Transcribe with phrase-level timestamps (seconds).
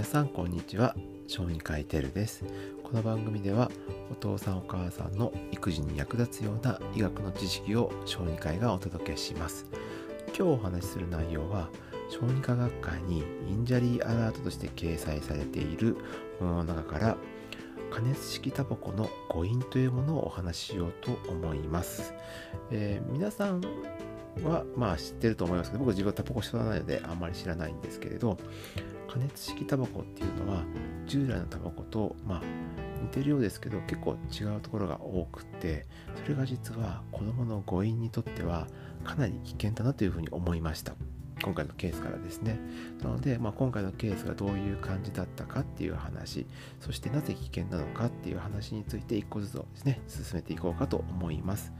[0.00, 0.96] 皆さんこんにちは。
[1.26, 2.42] 小児科医テルです。
[2.82, 3.70] この番組では
[4.10, 9.66] お父さんお母さんの育児に役立つような医学の知識を小児科医がお届けします。
[10.28, 11.68] 今日お話しする内容は
[12.08, 15.98] 小児科学会に Injury Alert として掲載されている
[16.40, 17.16] ものの中から
[17.90, 22.14] 加熱式タバコの誤飲というものをお話ししようと思います、
[22.70, 23.60] えー、皆さん
[24.42, 28.38] はまあ知ってると思いますけど僕自分はタバコ吸わないのであんまり知らないんですけれど
[29.10, 30.62] 加熱式タバコっていうのは
[31.06, 32.42] 従来のタバコとまあ
[33.02, 35.86] 似てるようですけど結構違うところが多くって
[36.22, 38.68] それが実は子どもの誤飲にとっては
[39.02, 40.94] かなり危険だなというふうに思いました。
[41.42, 42.58] 今回のケースからですね。
[43.02, 46.46] なので、まあ、今回のケースがどういう感じだったかっていう話
[46.80, 51.72] そしてなぜ危険なのかっていう話について一個ずつですね進めていこうかと思います。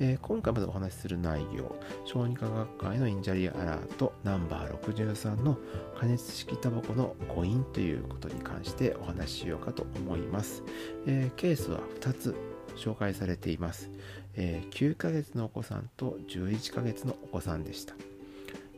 [0.00, 5.58] えー、今回までお話しする内容小児科学会の Injury Alert ナンバー63の
[5.98, 10.64] 加熱式タバコの誤飲ということに関してお話ししようかと思います、
[11.06, 12.34] えー、ケースは2つ
[12.74, 13.90] 紹介されています、
[14.34, 17.94] えー、9ヶ月のお子さんと11ヶ月のお子さんでした。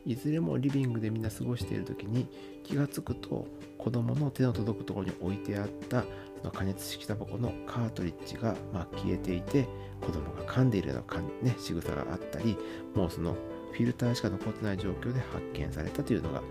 [0.05, 2.27] いずれもリビングでみんな過ごしている時に
[2.63, 6.03] 気がつくと子供の手の届くところに置いてあった
[6.51, 9.67] 加熱式タバコのカートリッジがま消えていて
[10.01, 12.57] 子供が噛んでいるようなね、仕草があったり
[12.93, 13.35] もうその
[13.71, 16.41] フィルターしか残ってない状況で発見されたというのが、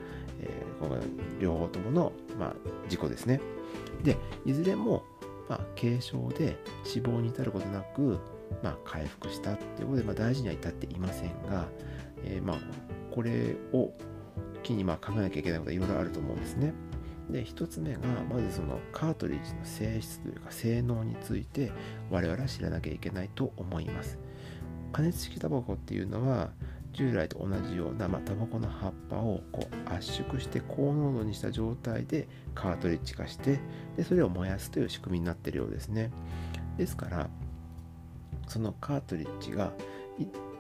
[0.40, 2.54] えー、今回の両方ともの、まあ、
[2.88, 3.40] 事故ですね。
[4.02, 5.04] でいずれも、
[5.48, 8.18] まあ、軽症で死亡に至ることなく、
[8.62, 11.66] まあ、回復したということで、ま、大事には至っていませんが、
[12.24, 12.58] えー、ま
[13.14, 13.92] これを
[14.64, 16.74] 機にまあ考えなきゃいけないことはいろいろあると思うんですね。
[17.30, 21.70] で1つ目がまずそのカートリッジの性質というか性能について
[22.10, 24.18] 我々は知らなきゃいけないと思います
[24.92, 26.50] 加熱式タバコっていうのは
[26.92, 33.58] 従来と同じような、まあ、タバコの葉っぱをこう圧縮して高濃度にした状態でカートリッジ化して
[33.96, 36.10] でそれを燃やすという仕組みになっているようですね
[36.76, 37.30] ですから
[38.48, 39.72] そのカートリッジが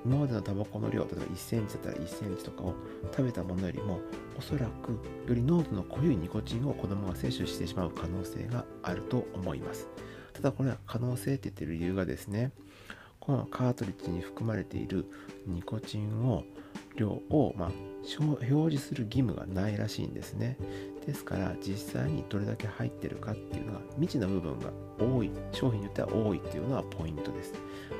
[0.04, 2.74] 今までのタバコの量例えば1センチだったら1センチとかを
[3.10, 4.00] 食べたものよりも
[4.38, 4.92] おそらく
[5.28, 9.88] より濃度の濃いニコチンを子供が摂取してしまう可能性があると思います。
[10.32, 12.50] ただこれは可能性って言ってる理由がですね
[13.20, 15.06] このカートリッジに含まれている
[15.46, 16.44] ニコチンを
[16.96, 17.70] 量を、まあ、
[18.20, 18.44] 表
[18.76, 20.58] 示する義務がないらしいんですね。
[21.06, 27.54] ですから実際にどれだけ入ってるかっていうのが未知の部分が多い商品によっては多いっていうのはポイントです。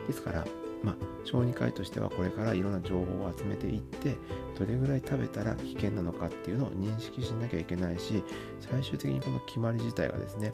[0.06, 0.44] ですから
[0.84, 4.17] まあ、小児科医としてはこれからいろんな情報を集めていって
[4.59, 8.22] どれぐらい食べたら危険なのかっていうのを認識しなきゃいけないし
[8.61, 10.53] 最終的にこの決まり自体がですね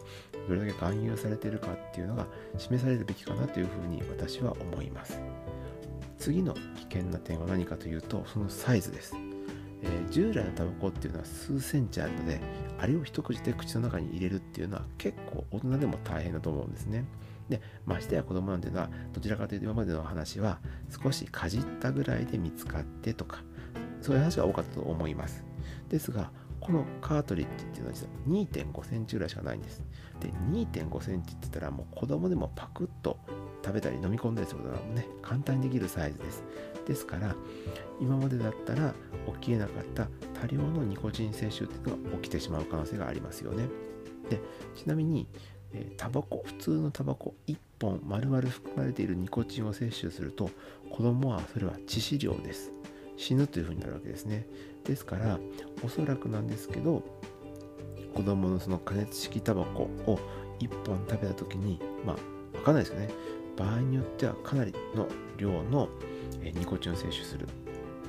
[0.48, 2.26] どれだけ勧誘されているかっていうのが
[2.56, 5.20] 示されるべきかなというふうに私は思います。
[6.16, 9.16] 次の危険な点は何かというとそのサイズです。
[9.82, 12.40] えー、従来のタバコっていうのは数センチあるので
[12.78, 17.04] あれを一口で口の中に入れるっていうのは結構大人でも大変だと思うんですね。
[17.50, 23.42] でましてや子供なんていうのはどちらかというと今までの話は少しかじったぐらいで見つかってとか
[24.00, 25.44] そういう話が多かったと思います。
[25.88, 29.82] ですがこのカートリッジっていうのは実は2.5センチぐらいしかないんです。
[30.20, 33.18] で2.5センチって言ったらもう子供でもパクッと
[33.64, 36.44] 食べたり飲み込んだりすることがね簡単にできるサイズです。
[36.86, 37.34] ですから
[38.00, 38.94] 今までだったら
[39.40, 40.08] 起きえなかった
[40.40, 43.66] 多量のニコチン摂取っていうのが起きてしまう可能性がありますよね。
[44.28, 44.40] で
[44.74, 45.28] ちなみに
[45.72, 50.50] えタバコ普通のタバコ1本丸々含まれているニコチンを摂取すると
[50.90, 52.72] 子供はそれは致死量です。
[53.16, 54.46] 死ぬというふうになるわけですね。
[54.84, 55.38] ですから
[55.84, 57.02] おそらくなんですけど
[58.14, 60.18] 子供のその加熱式タバコを
[60.58, 62.16] 1本食べた時にまあ
[62.52, 63.10] 分かんないですよね。
[63.56, 65.06] 場合によってはかなりの
[65.36, 65.88] 量の
[66.42, 67.46] ニコチンを摂取する。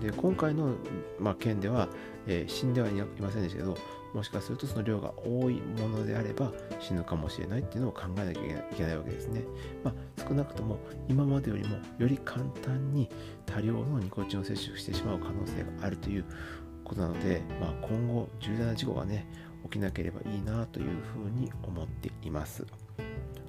[0.02, 0.76] で今回の、
[1.20, 1.88] まあ、件では、
[2.26, 3.78] えー、死んではいませんでしたけど
[4.14, 8.46] もしかするとその量が多いものであれば死ぬかもしれないっていうのを考えなきゃい
[8.76, 9.44] けないわけですね。
[9.84, 9.94] まあ、
[10.28, 13.10] 少なくとも今までよりもより簡単に
[13.46, 16.26] 多量のニコチンを摂取してしまう可能性があるという
[16.84, 19.25] ことなので、まあ、今後重大な事故がね
[19.63, 22.66] 起きなければいいなというふうに思っています。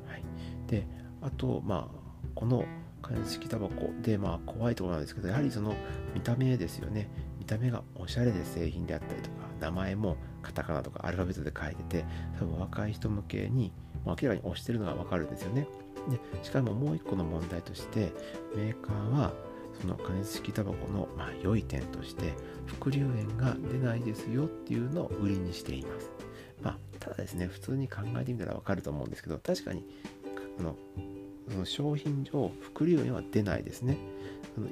[0.07, 0.25] はい、
[0.69, 0.87] で
[1.21, 2.03] あとまあ
[2.35, 2.65] この
[3.03, 5.75] 加熱式タバコでまあ怖いところなんですけどやはりその
[6.15, 12.05] 見た目ですよね見た目がおしゃれで製品であったりとか名前もカタカナとかアルファベットで書いてて
[12.39, 13.73] 多分若い人向けに、
[14.05, 15.69] ま、明らかに押してるのがわかるんですよね。
[16.11, 18.13] でしかももう一個の問題として
[18.57, 19.33] メーカーは
[19.81, 22.35] その加熱式タバコのまあ良い点として
[22.67, 26.11] 副流煙が出ないですよっていうのを売りにしています。
[26.61, 29.85] まあただですね普通に考えてみたらわかると思うんですけど確かに
[30.59, 30.77] あの
[31.51, 33.99] その商品上副流煙は出ないですね。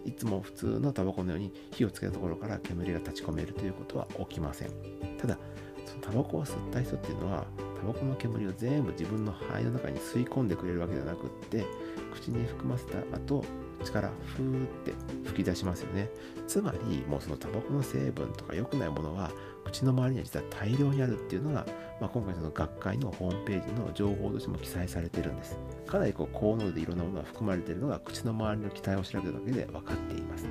[0.05, 4.71] いつも普通のタバコのように火をつけたところから煙が立ち込めるということは起きません。
[5.19, 5.39] ただ
[5.87, 7.47] そのタバコを吸った人っていうのは
[7.81, 11.65] タバコの煙を全部自分の肺の中に吸い込んでくれるわけじゃなくって
[12.13, 13.45] 口に含ませた後
[13.82, 14.93] 口からふーって
[15.25, 16.09] 吹き出しますよね。
[16.47, 19.31] つまりもうそのタバコの成分とか良くないものは
[19.65, 21.67] 口の周りには実は大量にあるっていうのが、
[22.00, 25.59] まあ、今回その学会のホームページの情報としても記載されてるんです。
[25.87, 30.47] かなりこう高濃度でいろんなものが含まれているのが口の周りの気体を調べるだけで分かっています。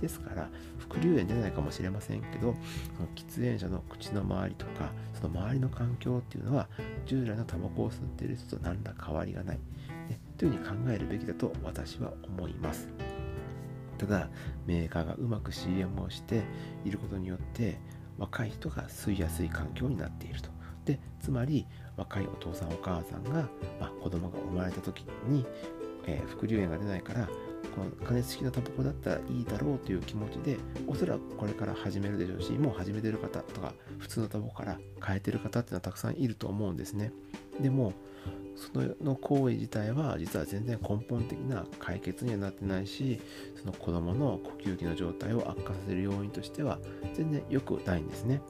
[0.00, 2.54] ですから副流炎じゃないかもしれませんけど
[2.96, 6.68] その喫煙者の口の周りとかその周りの環境っていうのは
[7.06, 9.58] 従来のタバコを吸っている人と何ら変わりがない、
[10.46, 12.88] うふうに考えるべきだと私は思います。
[13.98, 14.28] ただ
[14.66, 16.42] メーカーがうまく CM をして
[16.84, 17.78] いることによって
[18.18, 20.50] 若い人が吸いやすい環境になっていると。
[20.84, 23.48] でつまり若いお父さんお母さんが、
[23.80, 25.46] まあ、子供が生まれた時に、
[26.06, 27.26] えー、副流炎が出ないから
[27.74, 37.12] この加熱式のタバコだったらいいだろうという気持ちでおそらくこれから始めるでしょうしもう始めてる方とか普通のタバコから変えてる方っていうのはたくさんいると思うんですね。
[37.60, 37.92] でも
[38.56, 38.70] そ
[39.04, 43.20] の行為自体は実は全然根本的な解決にはなってないし
[43.56, 46.78] その子供の呼吸器の状態を悪化させる要因としては
[47.14, 48.40] 全然良くないんですね。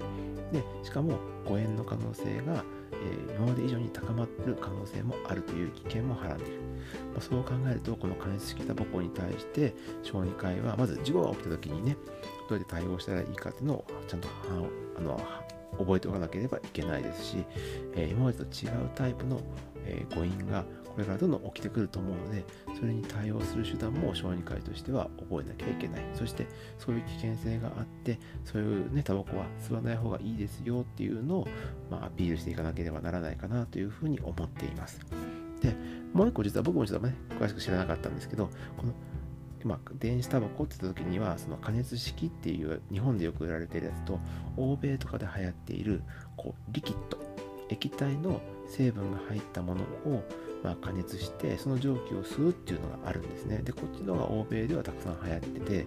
[0.53, 2.65] でしかも誤嚥の可能性が
[3.05, 6.61] えー、今まで以上に高まってる可能性もあるという危険もはらんでいる、
[7.13, 11.97] まあ、そう考えるとこの加熱式タバコに対して小児科医はまず事故が起きた時にね
[12.49, 14.29] どうやって対応したらいいかっていうのをちゃんと
[14.99, 15.21] あの
[15.79, 17.45] 覚えておかなければいけないですし、
[17.97, 19.41] え、今までと違うタイプの、
[19.87, 20.65] え、誤飲が
[20.95, 22.45] これからどんどん起きてくると思うので
[22.79, 26.05] それに対応する手段も小児科医としては覚えなきゃいけない。
[26.15, 26.47] そして
[26.79, 31.49] そういう危険性があってそういうねタバコは吸わない方がいいですよっていうのを、
[31.91, 35.01] まあ、アピールしていかなければならないかなというふうに思っています。
[35.61, 35.75] で
[36.13, 38.93] もう一個実は僕もちょっとね詳しく知らなかったんですけどこの
[39.65, 44.21] ま、電子タバコって言った時にはその加熱式っていう日本でよく売られてるやつと
[44.57, 46.03] 欧米とかで流行っている
[46.37, 47.19] こうリキッド
[47.71, 50.23] 液体の成分が入ったものを
[50.65, 53.59] ま、加熱してその蒸気を吸うっていうのがあるんですね。
[53.59, 55.87] でこっちの方が欧米ではたくさん流行っててで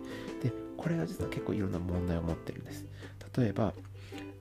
[0.77, 2.85] これが実は結構いろんな問題を持ってるんです。
[3.35, 3.73] 例えば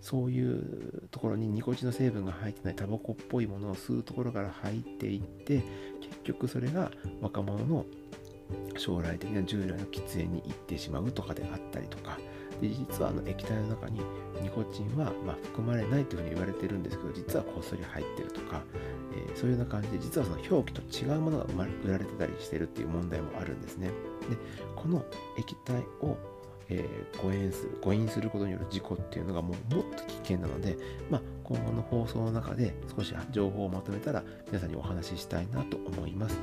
[0.03, 5.65] そういうところにニコチの成分が入ってないタバコっぽいものを吸うところから入っていって
[6.01, 7.87] 結局それが若者の
[8.77, 12.19] 将来的な従来の喫煙に行ってしまうとかであったりとか。
[12.61, 14.01] で実はあの液体の中に
[14.41, 18.63] ニコチンはま含まれないというふうに言われてるんですけど実はこっそり入ってるとか、
[19.13, 23.89] えー、そういうような感じで実はその表記と違うものが売られてたりしてるっていう問題もあるんですね。
[23.89, 23.93] で
[24.75, 25.05] この
[25.39, 26.17] 液体を
[26.69, 30.77] えー、誤飲する誤飲することによる事故っていうのがもうもっと危険なので、
[31.11, 36.37] まあ、今後の放送の中で少し情報をまとめたら皆さんにお話ししたいなと思います。
[36.37, 36.43] こ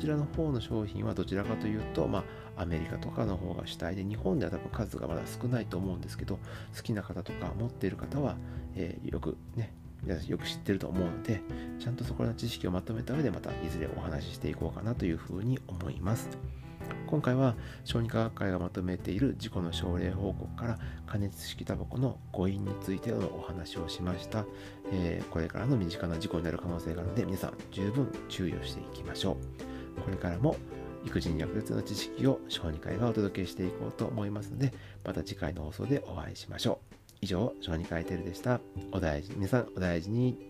[0.00, 2.24] ちらの方の商品はどちらかというと、ま
[2.56, 6.38] あ、アメリカとかの方が主体で日本では多分数がまだ少ないと思うんですけど
[6.74, 8.36] 好きな方とか持っている方は、
[8.76, 11.42] えー、よくね皆さんよく知ってると思うので
[11.78, 16.28] ちゃんとそこらの知識をまとめた上でまたいずれお話ししていこうかなというふうに思います。
[17.06, 24.44] 今回は小児科学会がまとめている事故の症例報告から加熱式タバコの誤飲についてのお話をしました、
[24.92, 29.36] えー、これからの身近な事故になる可能性があるので皆さん十分注意をしていきましょ
[29.98, 30.00] う。
[30.00, 30.56] これからも
[31.04, 34.72] 育児に役立つの知識を小児科医がお届けしていこうと思いますので
[35.04, 36.94] また次回の放送でお会いしましょう。
[37.22, 38.60] 以上小児科医テルでした。
[38.92, 40.49] お大事皆さんお大事に。